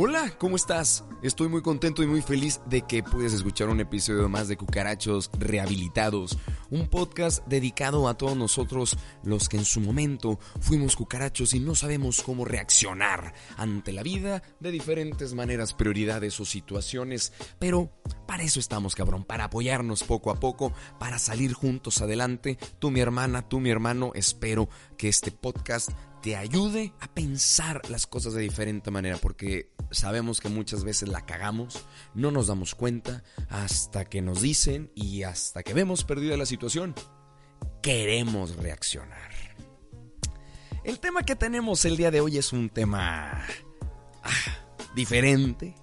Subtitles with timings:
[0.00, 1.04] Hola, ¿cómo estás?
[1.24, 5.28] Estoy muy contento y muy feliz de que puedes escuchar un episodio más de Cucarachos
[5.36, 6.38] Rehabilitados,
[6.70, 11.74] un podcast dedicado a todos nosotros los que en su momento fuimos cucarachos y no
[11.74, 17.90] sabemos cómo reaccionar ante la vida de diferentes maneras, prioridades o situaciones, pero
[18.28, 22.56] para eso estamos, cabrón, para apoyarnos poco a poco, para salir juntos adelante.
[22.78, 25.90] Tú mi hermana, tú mi hermano, espero que este podcast
[26.22, 31.24] te ayude a pensar las cosas de diferente manera, porque sabemos que muchas veces la
[31.24, 31.84] cagamos,
[32.14, 36.94] no nos damos cuenta hasta que nos dicen y hasta que vemos perdida la situación,
[37.82, 39.30] queremos reaccionar.
[40.84, 43.44] El tema que tenemos el día de hoy es un tema
[44.22, 44.30] ah,
[44.94, 45.74] diferente,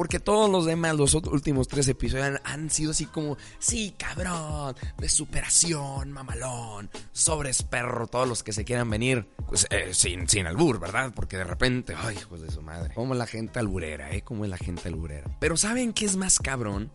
[0.00, 5.10] porque todos los demás, los últimos tres episodios han, sido así como, sí, cabrón, de
[5.10, 10.80] superación, mamalón, sobres perro, todos los que se quieran venir, pues eh, sin, sin albur,
[10.80, 11.12] ¿verdad?
[11.14, 14.22] Porque de repente, ay, hijos de su madre, como la gente alburera, ¿eh?
[14.22, 15.36] Como es la gente alburera.
[15.38, 16.90] Pero ¿saben qué es más cabrón?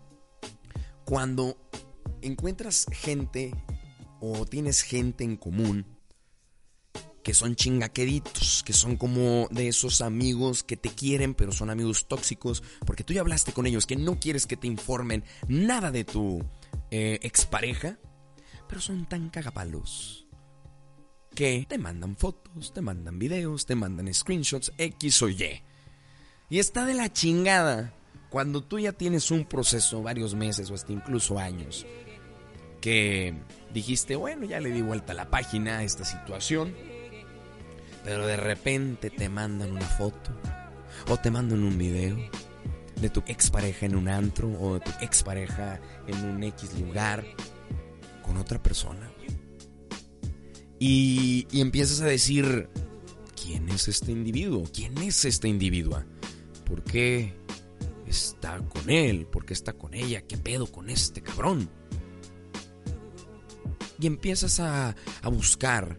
[1.04, 1.60] Cuando
[2.24, 3.54] encuentras gente
[4.20, 5.95] o tienes gente en común
[7.26, 12.06] que son chingaqueditos, que son como de esos amigos que te quieren, pero son amigos
[12.08, 16.04] tóxicos, porque tú ya hablaste con ellos, que no quieres que te informen nada de
[16.04, 16.46] tu
[16.92, 17.98] eh, expareja,
[18.70, 20.28] pero son tan cagapalos
[21.34, 25.64] que te mandan fotos, te mandan videos, te mandan screenshots, X o Y.
[26.52, 27.92] Y está de la chingada
[28.30, 31.88] cuando tú ya tienes un proceso, varios meses o hasta incluso años,
[32.82, 33.34] que
[33.74, 36.94] dijiste, bueno, ya le di vuelta a la página a esta situación
[38.06, 40.30] pero de repente te mandan una foto
[41.10, 42.16] o te mandan un video
[43.02, 47.26] de tu expareja en un antro o de tu expareja en un X lugar
[48.22, 49.12] con otra persona.
[50.80, 52.70] Y, y empiezas a decir,
[53.42, 54.64] ¿quién es este individuo?
[54.72, 56.06] ¿Quién es esta individua?
[56.64, 57.34] ¿Por qué
[58.06, 59.26] está con él?
[59.26, 60.22] ¿Por qué está con ella?
[60.22, 61.70] ¿Qué pedo con este cabrón?
[64.00, 65.98] Y empiezas a, a buscar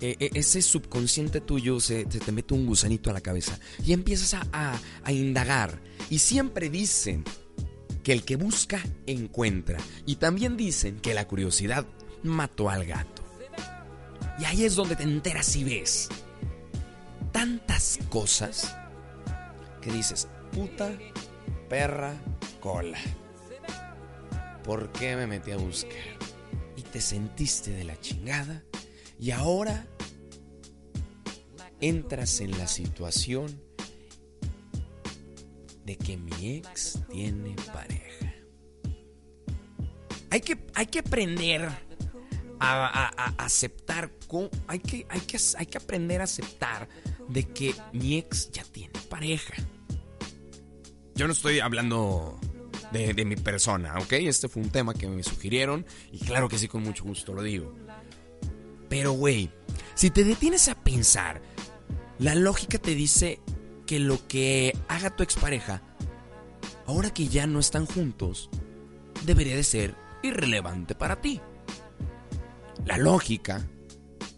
[0.00, 5.12] ese subconsciente tuyo se, te mete un gusanito a la cabeza y empiezas a, a
[5.12, 5.80] indagar.
[6.08, 7.24] Y siempre dicen
[8.02, 9.78] que el que busca encuentra.
[10.06, 11.86] Y también dicen que la curiosidad
[12.22, 13.22] mató al gato.
[14.38, 16.08] Y ahí es donde te enteras y ves
[17.32, 18.76] tantas cosas
[19.80, 20.90] que dices, puta,
[21.68, 22.14] perra,
[22.60, 22.98] cola.
[24.64, 26.18] ¿Por qué me metí a buscar?
[26.76, 28.62] Y te sentiste de la chingada
[29.18, 29.86] y ahora
[31.80, 33.60] entras en la situación
[35.84, 38.34] de que mi ex tiene pareja.
[40.30, 41.68] Hay que, hay que aprender
[42.60, 43.08] a,
[43.38, 44.12] aceptar,
[44.68, 46.88] hay que, hay, que, hay que aprender a aceptar
[47.28, 49.54] de que mi ex ya tiene pareja.
[51.14, 52.38] Yo no estoy hablando
[52.92, 54.12] de, de mi persona, ¿ok?
[54.12, 57.42] Este fue un tema que me sugirieron y claro que sí, con mucho gusto lo
[57.42, 57.74] digo.
[58.88, 59.50] Pero, güey,
[59.94, 61.40] si te detienes a pensar,
[62.20, 63.40] la lógica te dice
[63.86, 65.82] que lo que haga tu expareja,
[66.86, 68.50] ahora que ya no están juntos,
[69.24, 71.40] debería de ser irrelevante para ti.
[72.84, 73.66] La lógica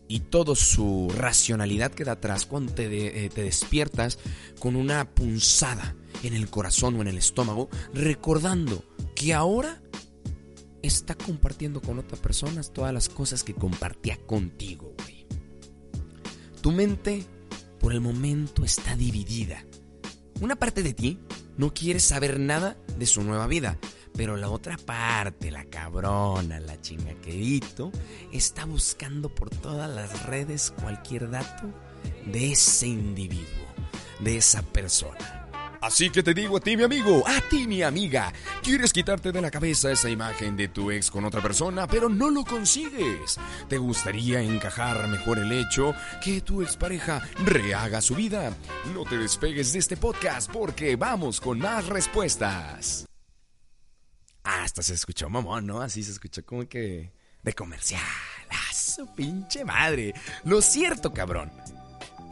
[0.06, 4.20] y toda su racionalidad queda atrás cuando te, eh, te despiertas
[4.60, 8.84] con una punzada en el corazón o en el estómago, recordando
[9.16, 9.82] que ahora
[10.82, 15.26] está compartiendo con otras personas todas las cosas que compartía contigo, güey.
[16.60, 17.26] Tu mente,
[17.82, 19.64] por el momento, está dividida.
[20.40, 21.18] Una parte de ti
[21.58, 23.76] no quiere saber nada de su nueva vida,
[24.16, 27.90] pero la otra parte, la cabrona, la chingaquerito,
[28.32, 31.68] está buscando por todas las redes cualquier dato
[32.26, 33.66] de ese individuo,
[34.20, 35.41] de esa persona.
[35.82, 38.32] Así que te digo a ti, mi amigo, a ti, mi amiga,
[38.62, 42.30] quieres quitarte de la cabeza esa imagen de tu ex con otra persona, pero no
[42.30, 43.36] lo consigues.
[43.68, 45.92] ¿Te gustaría encajar mejor el hecho
[46.22, 48.56] que tu expareja rehaga su vida?
[48.94, 53.04] No te despegues de este podcast porque vamos con más respuestas.
[54.44, 55.80] Hasta se escuchó mamón, ¿no?
[55.80, 57.10] Así se escuchó como que
[57.42, 58.00] de comercial.
[58.50, 60.14] ¡A su pinche madre!
[60.44, 61.50] Lo cierto, cabrón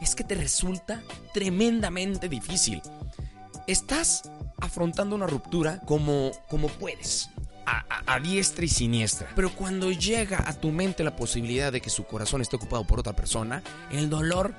[0.01, 1.01] es que te resulta
[1.33, 2.81] tremendamente difícil.
[3.71, 4.29] Estás
[4.59, 7.29] afrontando una ruptura como, como puedes.
[7.65, 9.29] A, diestra y siniestra.
[9.33, 12.99] Pero cuando llega a tu mente la posibilidad de que su corazón esté ocupado por
[12.99, 14.53] otra persona, el dolor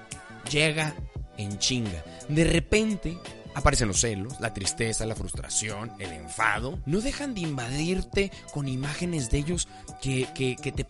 [0.51, 0.95] llega
[1.37, 2.03] en chinga.
[2.31, 3.19] De repente
[3.55, 6.79] aparecen los celos, la tristeza, la frustración, el enfado.
[6.87, 9.69] No dejan de invadirte con imágenes de ellos
[10.01, 10.87] que, que, te,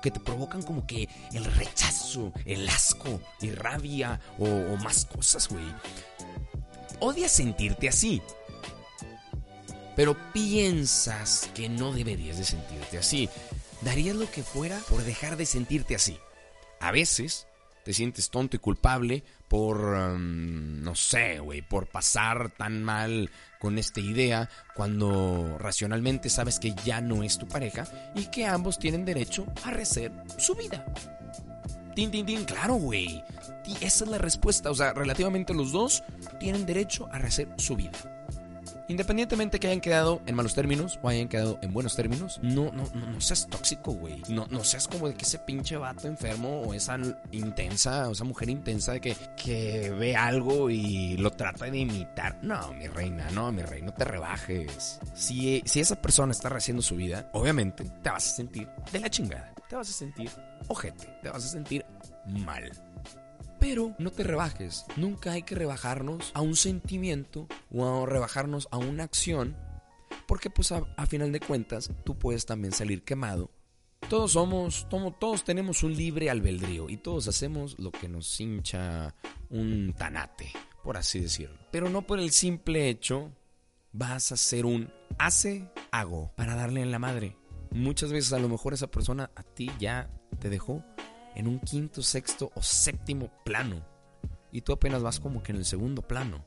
[0.00, 5.46] que te provocan como que el rechazo, el asco y rabia o, o más cosas,
[5.46, 5.66] güey.
[7.00, 8.22] Odias sentirte así.
[9.94, 13.28] Pero piensas que no deberías de sentirte así.
[13.82, 16.18] Darías lo que fuera por dejar de sentirte así.
[16.80, 17.46] A veces
[17.84, 23.78] te sientes tonto y culpable por, um, no sé, güey, por pasar tan mal con
[23.78, 29.04] esta idea cuando racionalmente sabes que ya no es tu pareja y que ambos tienen
[29.04, 30.84] derecho a rehacer su vida.
[31.96, 33.24] Tin, tin, tin, claro, güey.
[33.80, 34.70] Esa es la respuesta.
[34.70, 36.04] O sea, relativamente los dos
[36.38, 37.92] tienen derecho a rehacer su vida.
[38.88, 42.84] Independientemente que hayan quedado en malos términos o hayan quedado en buenos términos, no, no,
[42.94, 44.22] no, seas tóxico, güey.
[44.28, 46.98] No, no seas como de que ese pinche vato enfermo o esa
[47.32, 52.38] intensa, o esa mujer intensa de que, que ve algo y lo trata de imitar.
[52.42, 55.00] No, mi reina, no, mi rey, no te rebajes.
[55.14, 59.08] Si, si esa persona está rehaciendo su vida, obviamente te vas a sentir de la
[59.08, 59.55] chingada.
[59.68, 60.30] Te vas a sentir
[60.68, 61.84] ojete, te vas a sentir
[62.26, 62.70] mal.
[63.58, 64.84] Pero no te rebajes.
[64.96, 69.56] Nunca hay que rebajarnos a un sentimiento o a rebajarnos a una acción.
[70.28, 73.50] Porque pues a, final de cuentas tú puedes también salir quemado.
[74.08, 74.86] Todos somos,
[75.18, 79.14] todos tenemos un libre albedrío y todos hacemos lo que nos hincha
[79.50, 80.52] un tanate,
[80.84, 81.58] por así decirlo.
[81.72, 83.32] Pero no por el simple hecho
[83.92, 87.36] vas a ser un hace, hago para darle en la madre.
[87.70, 90.84] Muchas veces a lo mejor esa persona a ti ya te dejó
[91.34, 93.84] en un quinto, sexto o séptimo plano.
[94.50, 96.44] Y tú apenas vas como que en el segundo plano.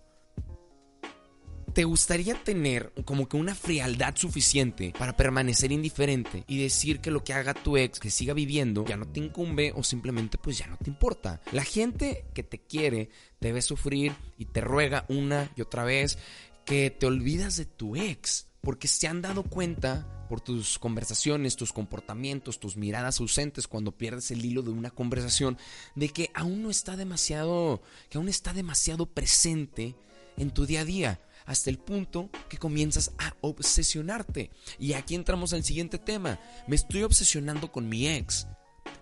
[1.73, 7.23] ¿Te gustaría tener como que una frialdad suficiente para permanecer indiferente y decir que lo
[7.23, 10.65] que haga tu ex, que siga viviendo, ya no te incumbe o simplemente pues ya
[10.65, 11.41] no te importa?
[11.51, 16.17] La gente que te quiere te ve sufrir y te ruega una y otra vez
[16.65, 21.73] que te olvidas de tu ex porque se han dado cuenta por tus conversaciones, tus
[21.73, 25.57] comportamientos, tus miradas ausentes cuando pierdes el hilo de una conversación,
[25.95, 29.95] de que aún no está demasiado, que aún está demasiado presente
[30.37, 34.51] en tu día a día, hasta el punto que comienzas a obsesionarte.
[34.77, 38.47] Y aquí entramos al siguiente tema, me estoy obsesionando con mi ex.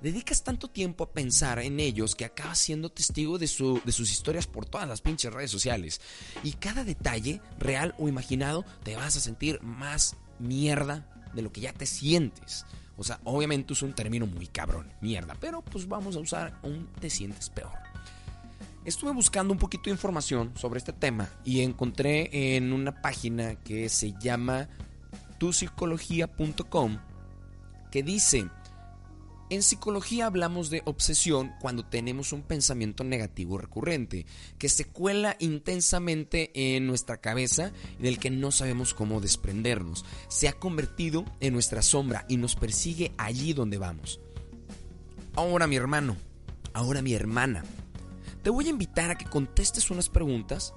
[0.01, 4.11] Dedicas tanto tiempo a pensar en ellos que acabas siendo testigo de, su, de sus
[4.11, 6.01] historias por todas las pinches redes sociales.
[6.43, 11.61] Y cada detalle, real o imaginado, te vas a sentir más mierda de lo que
[11.61, 12.65] ya te sientes.
[12.95, 16.87] O sea, obviamente es un término muy cabrón, mierda, pero pues vamos a usar un
[16.99, 17.73] te sientes peor.
[18.85, 23.89] Estuve buscando un poquito de información sobre este tema y encontré en una página que
[23.89, 24.69] se llama
[25.37, 26.97] tupsicología.com
[27.91, 28.49] que dice
[29.49, 34.25] en psicología hablamos de obsesión cuando tenemos un pensamiento negativo recurrente,
[34.57, 40.05] que se cuela intensamente en nuestra cabeza y del que no sabemos cómo desprendernos.
[40.27, 44.19] Se ha convertido en nuestra sombra y nos persigue allí donde vamos.
[45.35, 46.17] Ahora mi hermano,
[46.73, 47.63] ahora mi hermana,
[48.43, 50.73] te voy a invitar a que contestes unas preguntas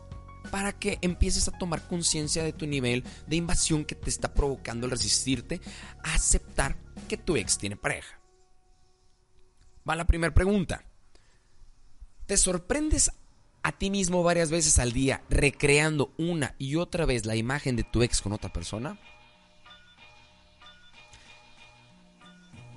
[0.51, 4.87] para que empieces a tomar conciencia de tu nivel de invasión que te está provocando
[4.87, 5.61] el resistirte
[6.05, 6.77] a aceptar
[7.09, 8.20] que tu ex tiene pareja.
[9.91, 10.85] Va la primera pregunta.
[12.27, 13.11] ¿Te sorprendes
[13.65, 17.83] a ti mismo varias veces al día recreando una y otra vez la imagen de
[17.83, 19.01] tu ex con otra persona?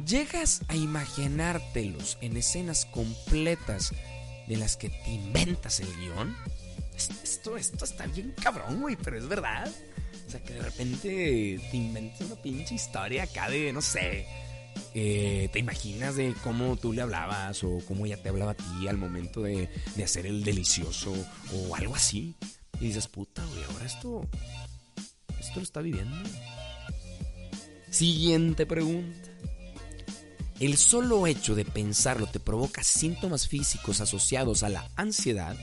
[0.03, 3.93] ¿Llegas a imaginártelos en escenas completas
[4.48, 6.36] de las que te inventas el guion?
[6.96, 9.72] Esto, esto está bien cabrón, güey, pero es verdad.
[10.25, 14.25] O sea, que de repente te inventas una pinche historia acá de, no sé,
[14.93, 18.88] eh, te imaginas de cómo tú le hablabas o cómo ella te hablaba a ti
[18.88, 21.13] al momento de, de hacer el delicioso
[21.53, 22.35] o algo así.
[22.79, 24.27] Y dices, puta, güey, ahora esto,
[25.39, 26.15] esto lo está viviendo.
[27.89, 29.29] Siguiente pregunta.
[30.59, 35.57] El solo hecho de pensarlo te provoca síntomas físicos asociados a la ansiedad,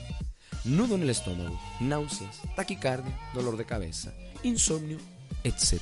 [0.63, 4.97] nudo en el estómago, náuseas, taquicardia, dolor de cabeza, insomnio,
[5.43, 5.81] etc.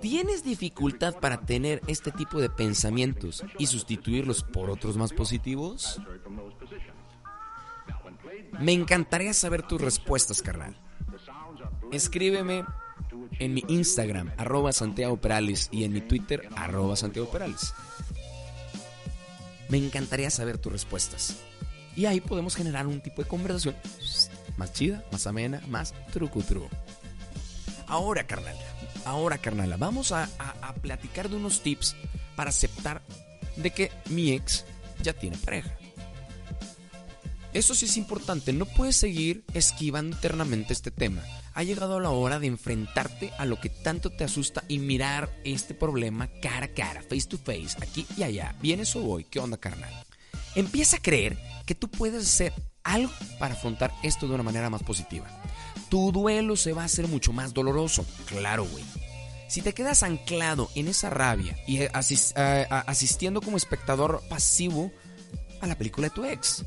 [0.00, 6.00] ¿Tienes dificultad para tener este tipo de pensamientos y sustituirlos por otros más positivos?
[8.60, 10.76] Me encantaría saber tus respuestas, carnal.
[11.92, 12.64] Escríbeme
[13.38, 17.74] en mi Instagram, arroba Santiago Perales, y en mi Twitter, arroba Santiago Perales.
[19.68, 21.42] Me encantaría saber tus respuestas.
[21.96, 23.76] Y ahí podemos generar un tipo de conversación
[24.56, 26.68] más chida, más amena, más trucutru.
[27.86, 28.56] Ahora, carnal,
[29.04, 31.96] ahora, carnal, vamos a, a platicar de unos tips
[32.36, 33.02] para aceptar
[33.56, 34.64] de que mi ex
[35.02, 35.76] ya tiene pareja.
[37.52, 41.22] Eso sí es importante, no puedes seguir esquivando eternamente este tema.
[41.52, 45.74] Ha llegado la hora de enfrentarte a lo que tanto te asusta y mirar este
[45.74, 48.54] problema cara a cara, face to face, aquí y allá.
[48.62, 49.24] ¿Vienes o voy?
[49.24, 49.92] ¿Qué onda, carnal?
[50.54, 52.52] Empieza a creer que tú puedes hacer
[52.82, 55.26] algo para afrontar esto de una manera más positiva.
[55.88, 58.04] Tu duelo se va a hacer mucho más doloroso.
[58.26, 58.84] Claro, güey.
[59.48, 64.92] Si te quedas anclado en esa rabia y eh, asistiendo como espectador pasivo
[65.60, 66.64] a la película de tu ex,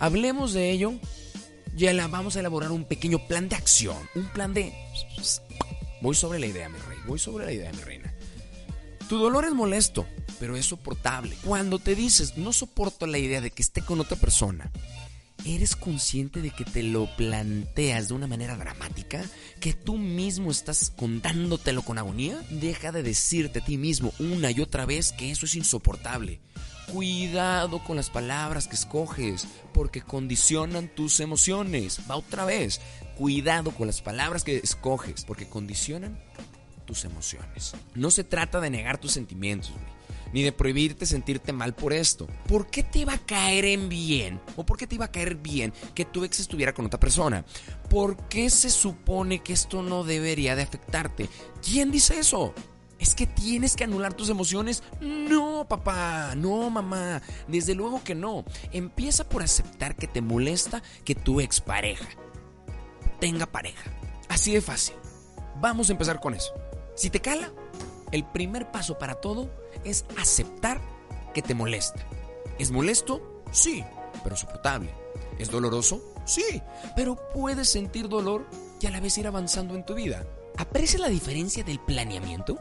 [0.00, 0.94] hablemos de ello.
[1.76, 4.72] La vamos a elaborar un pequeño plan de acción, un plan de...
[6.02, 8.14] Voy sobre la idea, mi rey, voy sobre la idea, mi reina.
[9.08, 10.06] Tu dolor es molesto,
[10.42, 11.36] pero es soportable.
[11.44, 14.72] Cuando te dices, no soporto la idea de que esté con otra persona,
[15.44, 19.24] ¿Eres consciente de que te lo planteas de una manera dramática?
[19.60, 22.40] ¿Que tú mismo estás contándotelo con agonía?
[22.50, 26.40] Deja de decirte a ti mismo una y otra vez que eso es insoportable.
[26.92, 32.00] Cuidado con las palabras que escoges, porque condicionan tus emociones.
[32.08, 32.80] Va otra vez.
[33.16, 36.20] Cuidado con las palabras que escoges, porque condicionan
[36.84, 37.74] tus emociones.
[37.94, 39.72] No se trata de negar tus sentimientos,
[40.32, 42.26] ni de prohibirte sentirte mal por esto.
[42.46, 44.40] ¿Por qué te iba a caer en bien?
[44.56, 47.44] ¿O por qué te iba a caer bien que tu ex estuviera con otra persona?
[47.88, 51.28] ¿Por qué se supone que esto no debería de afectarte?
[51.62, 52.54] ¿Quién dice eso?
[52.98, 54.84] ¿Es que tienes que anular tus emociones?
[55.00, 58.44] No, papá, no, mamá, desde luego que no.
[58.70, 62.08] Empieza por aceptar que te molesta que tu expareja
[63.22, 63.88] tenga pareja.
[64.28, 64.96] Así de fácil.
[65.60, 66.52] Vamos a empezar con eso.
[66.96, 67.52] Si te cala,
[68.10, 69.48] el primer paso para todo
[69.84, 70.80] es aceptar
[71.34, 72.06] que te molesta.
[72.58, 73.42] ¿Es molesto?
[73.50, 73.84] Sí,
[74.22, 74.90] pero soportable.
[75.38, 76.02] ¿Es doloroso?
[76.24, 76.62] Sí,
[76.94, 78.46] pero puedes sentir dolor
[78.80, 80.24] y a la vez ir avanzando en tu vida.
[80.58, 82.58] ¿Aprecia la diferencia del planeamiento?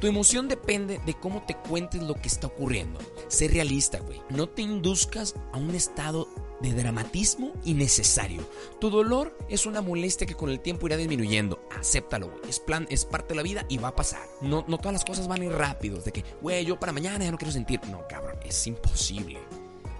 [0.00, 3.00] Tu emoción depende de cómo te cuentes lo que está ocurriendo.
[3.28, 4.20] Sé realista, güey.
[4.28, 6.28] No te induzcas a un estado
[6.60, 8.48] de dramatismo innecesario.
[8.80, 11.66] Tu dolor es una molestia que con el tiempo irá disminuyendo.
[11.78, 12.42] Acéptalo, güey.
[12.48, 14.26] Es es parte de la vida y va a pasar.
[14.40, 16.04] No, no todas las cosas van a ir rápidos.
[16.04, 17.80] De que, güey, yo para mañana ya no quiero sentir.
[17.90, 19.38] No, cabrón, es imposible.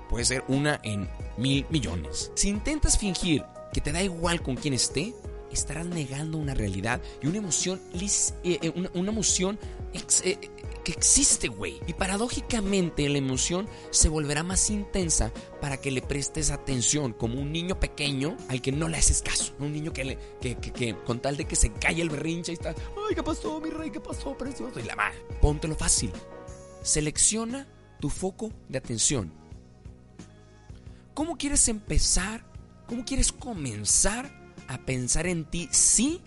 [0.08, 2.30] Puede ser una en mil millones.
[2.34, 5.14] Si intentas fingir que te da igual con quien esté,
[5.50, 9.58] estarás negando una realidad y una emoción, eh, eh, una, emoción
[9.92, 10.38] eh,
[10.84, 11.80] que existe, güey.
[11.86, 17.50] Y paradójicamente la emoción se volverá más intensa para que le prestes atención, como un
[17.50, 19.54] niño pequeño al que no le haces caso.
[19.58, 20.16] Un niño que,
[21.04, 23.90] con tal de que se calle el berrinche y está, ay, ¿qué pasó, mi rey?
[23.90, 24.78] ¿Qué pasó, precioso?
[24.78, 25.18] Y la madre.
[25.40, 26.12] Póntelo fácil.
[26.82, 27.66] Selecciona
[27.98, 29.32] tu foco de atención.
[31.14, 32.44] ¿Cómo quieres empezar?
[32.86, 34.30] ¿Cómo quieres comenzar
[34.68, 36.20] a pensar en ti si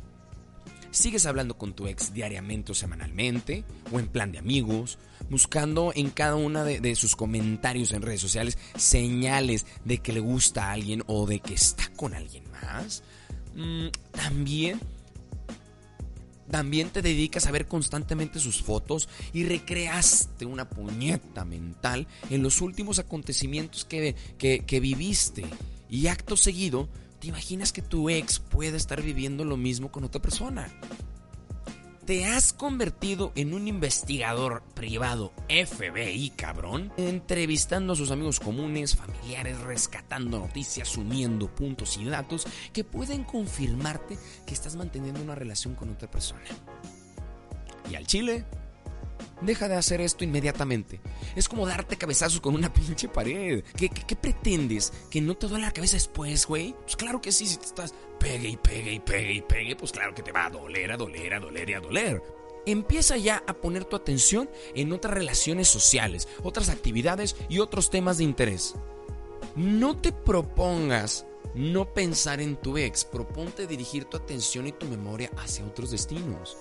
[0.91, 4.98] sigues hablando con tu ex diariamente o semanalmente, o en plan de amigos,
[5.29, 10.70] buscando en cada una de, sus comentarios en redes sociales señales de que le gusta
[10.70, 13.03] a alguien o de que está con alguien más.
[13.56, 14.79] Mm, también
[16.50, 22.62] también te dedicas a ver constantemente sus fotos y recreaste una puñeta mental en los
[22.62, 25.46] últimos acontecimientos que, que, que viviste.
[25.89, 30.21] Y acto seguido ¿Te imaginas que tu ex pueda estar viviendo lo mismo con otra
[30.21, 30.69] persona?
[32.05, 36.93] ¿Te has convertido en un investigador privado FBI, cabrón?
[36.95, 44.17] Entrevistando a sus amigos comunes, familiares, rescatando noticias, uniendo puntos y datos que pueden confirmarte
[44.45, 46.45] que estás manteniendo una relación con otra persona.
[47.91, 48.45] Y al chile,
[49.41, 51.00] Deja de hacer esto inmediatamente.
[51.36, 53.63] Es como darte cabezazos con una pinche pared.
[53.75, 54.91] ¿Qué, pretendes?
[55.10, 56.75] ¿Que no te duele la cabeza después, güey?
[56.84, 59.91] Pues claro que sí, si te estás pegue y pegue y pegue y pegue, pues
[59.91, 62.24] claro que te va a doler, a doler, a doler y a doler.
[62.65, 68.17] Empieza ya a poner tu atención en otras relaciones sociales, otras actividades y otros temas
[68.17, 68.75] de interés.
[69.56, 71.25] No te propongas
[71.56, 76.58] no pensar en tu ex, proponte dirigir tu atención y tu memoria hacia otros destinos.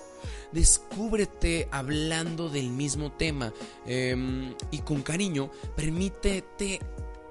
[0.51, 3.53] Descúbrete hablando del mismo tema
[3.85, 6.79] em, y con cariño permítete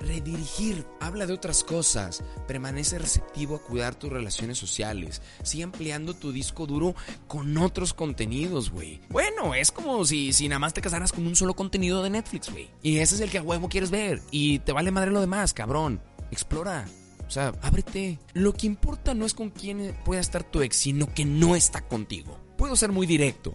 [0.01, 6.33] redirigir, habla de otras cosas, permanece receptivo a cuidar tus relaciones sociales, sigue ampliando tu
[6.33, 6.95] disco duro
[7.27, 9.01] con otros contenidos, güey.
[9.09, 12.51] Bueno, es como si, si nada más te casaras con un solo contenido de Netflix,
[12.51, 12.71] güey.
[12.83, 15.53] Y ese es el que a huevo quieres ver y te vale madre lo demás,
[15.53, 16.01] cabrón.
[16.31, 16.87] Explora.
[17.27, 18.19] O sea, ábrete.
[18.35, 21.87] Lo que importa no es con quién pueda estar tu ex, sino que no está
[21.87, 22.39] contigo.
[22.57, 23.55] Puedo ser muy directo,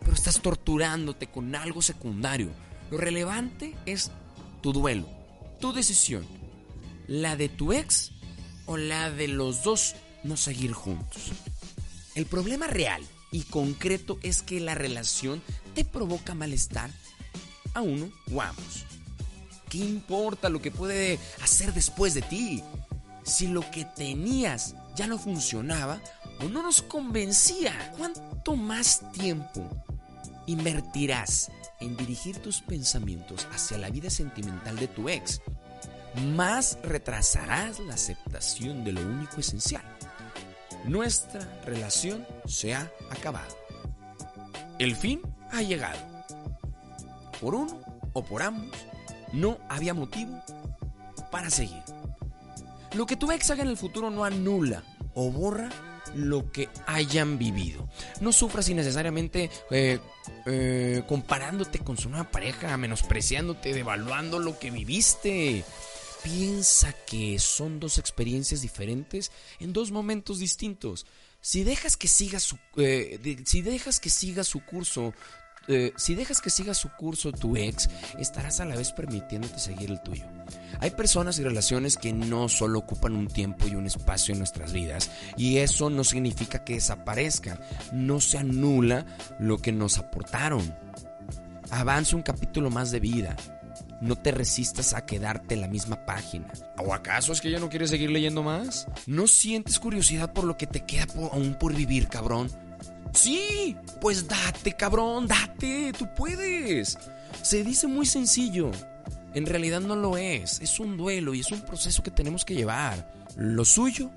[0.00, 2.50] pero estás torturándote con algo secundario.
[2.90, 4.10] Lo relevante es
[4.62, 5.06] tu duelo,
[5.60, 6.26] tu decisión,
[7.08, 8.12] la de tu ex
[8.66, 11.32] o la de los dos no seguir juntos.
[12.14, 15.42] El problema real y concreto es que la relación
[15.74, 16.90] te provoca malestar
[17.74, 18.84] a uno o a ambos.
[19.68, 22.62] ¿Qué importa lo que puede hacer después de ti?
[23.24, 26.00] Si lo que tenías ya no funcionaba
[26.48, 29.68] no nos convencía, ¿cuánto más tiempo
[30.46, 35.42] invertirás en dirigir tus pensamientos hacia la vida sentimental de tu ex?
[36.34, 39.84] Más retrasarás la aceptación de lo único esencial.
[40.84, 43.54] Nuestra relación se ha acabado.
[44.78, 45.20] El fin
[45.52, 45.98] ha llegado.
[47.40, 47.80] Por uno
[48.12, 48.76] o por ambos,
[49.32, 50.42] no había motivo
[51.30, 51.82] para seguir.
[52.94, 54.82] Lo que tu ex haga en el futuro no anula
[55.14, 55.68] o borra
[56.14, 57.88] lo que hayan vivido.
[58.20, 59.98] No sufras innecesariamente eh,
[60.46, 65.64] eh, comparándote con su nueva pareja, menospreciándote, devaluando lo que viviste.
[66.22, 71.06] Piensa que son dos experiencias diferentes en dos momentos distintos.
[71.40, 75.14] Si dejas que siga su, eh, si dejas que siga su curso
[75.70, 79.90] eh, si dejas que siga su curso tu ex, estarás a la vez permitiéndote seguir
[79.90, 80.24] el tuyo.
[80.80, 84.72] Hay personas y relaciones que no solo ocupan un tiempo y un espacio en nuestras
[84.72, 87.60] vidas, y eso no significa que desaparezcan,
[87.92, 89.06] no se anula
[89.38, 90.74] lo que nos aportaron.
[91.70, 93.36] Avanza un capítulo más de vida.
[94.00, 96.48] No te resistas a quedarte en la misma página.
[96.78, 98.88] ¿O acaso es que ya no quieres seguir leyendo más?
[99.06, 102.50] ¿No sientes curiosidad por lo que te queda aún por vivir, cabrón?
[103.12, 106.98] Sí, pues date, cabrón, date, tú puedes.
[107.42, 108.70] Se dice muy sencillo.
[109.34, 110.60] En realidad no lo es.
[110.60, 113.28] Es un duelo y es un proceso que tenemos que llevar.
[113.36, 114.10] Lo suyo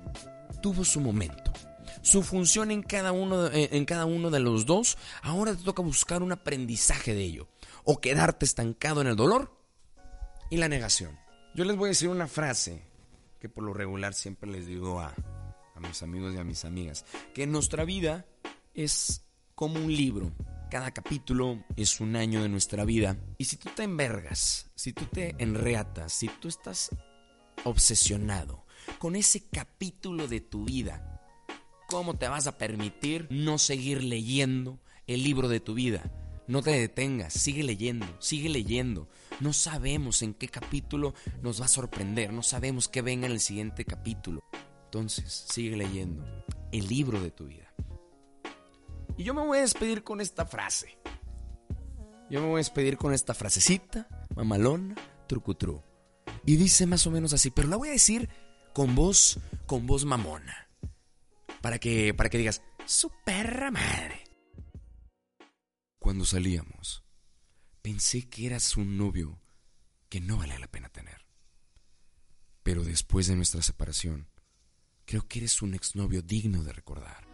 [0.60, 1.52] tuvo su momento.
[2.02, 4.98] Su función en cada uno de, en cada uno de los dos.
[5.22, 7.48] Ahora te toca buscar un aprendizaje de ello.
[7.84, 9.56] O quedarte estancado en el dolor
[10.50, 11.18] y la negación.
[11.54, 12.82] Yo les voy a decir una frase
[13.40, 15.14] que por lo regular siempre les digo a,
[15.74, 17.04] a mis amigos y a mis amigas.
[17.32, 18.26] Que en nuestra vida
[18.74, 20.32] es como un libro.
[20.70, 23.16] Cada capítulo es un año de nuestra vida.
[23.38, 26.90] Y si tú te envergas, si tú te enreatas, si tú estás
[27.64, 28.66] obsesionado
[28.98, 31.22] con ese capítulo de tu vida,
[31.88, 36.10] ¿cómo te vas a permitir no seguir leyendo el libro de tu vida?
[36.46, 39.08] No te detengas, sigue leyendo, sigue leyendo.
[39.40, 43.40] No sabemos en qué capítulo nos va a sorprender, no sabemos qué venga en el
[43.40, 44.42] siguiente capítulo.
[44.86, 46.24] Entonces, sigue leyendo
[46.70, 47.72] el libro de tu vida.
[49.16, 50.98] Y yo me voy a despedir con esta frase.
[52.30, 54.96] Yo me voy a despedir con esta frasecita, mamalona,
[55.28, 55.82] trucutru.
[56.46, 58.28] Y dice más o menos así, pero la voy a decir
[58.72, 60.68] con voz, con voz mamona.
[61.62, 64.24] Para que, para que digas, su perra madre.
[65.98, 67.04] Cuando salíamos,
[67.82, 69.40] pensé que eras un novio
[70.08, 71.24] que no vale la pena tener.
[72.62, 74.28] Pero después de nuestra separación,
[75.04, 77.26] creo que eres un exnovio digno de recordar.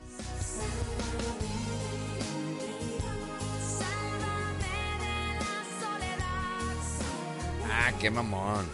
[7.91, 8.67] Ah, qué mamón.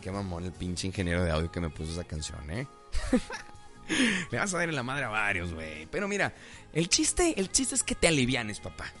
[0.00, 2.68] Qué mamón el pinche ingeniero de audio que me puso esa canción, ¿eh?
[4.30, 5.86] Le vas a dar en la madre a varios, güey.
[5.86, 6.32] Pero mira,
[6.72, 8.92] el chiste, el chiste es que te alivianes, papá.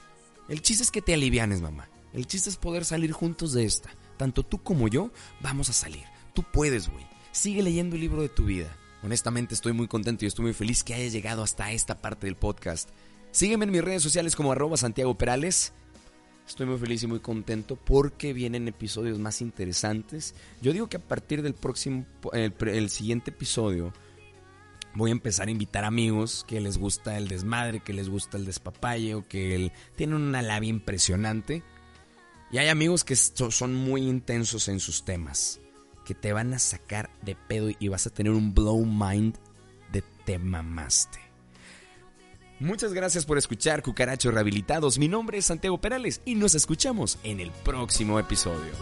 [0.48, 1.88] El chiste es que te alivianes, mamá.
[2.12, 3.90] El chiste es poder salir juntos de esta.
[4.16, 6.04] Tanto tú como yo vamos a salir.
[6.34, 7.06] Tú puedes, güey.
[7.30, 8.76] Sigue leyendo el libro de tu vida.
[9.04, 12.36] Honestamente estoy muy contento y estoy muy feliz que hayas llegado hasta esta parte del
[12.36, 12.90] podcast.
[13.30, 15.72] Sígueme en mis redes sociales como arroba Santiago Perales.
[16.50, 20.34] Estoy muy feliz y muy contento porque vienen episodios más interesantes.
[20.60, 23.92] Yo digo que a partir del próximo, el, siguiente episodio,
[24.96, 28.46] voy a empezar a invitar amigos que les gusta el desmadre, que les gusta el
[28.46, 31.62] despapalle o que tienen una labia impresionante.
[32.50, 35.60] Y hay amigos que son muy intensos en sus temas,
[36.04, 39.36] que te van a sacar de pedo y vas a tener un blow mind
[39.92, 41.29] de te mamaste.
[42.60, 44.98] Muchas gracias por escuchar Cucarachos Rehabilitados.
[44.98, 48.72] Mi nombre es Santiago Perales y nos escuchamos en el próximo episodio.